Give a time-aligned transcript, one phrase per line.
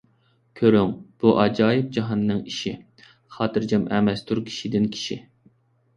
[0.59, 2.73] كۆرۈڭ، بۇ ئاجايىپ جاھاننىڭ ئىشى،
[3.37, 5.23] خاتىرجەم ئەمەستۇر كىشىدىن كىشى.